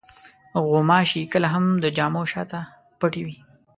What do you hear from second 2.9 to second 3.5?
پټې وي.